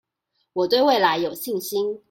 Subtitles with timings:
[0.53, 1.99] 我對未來有信心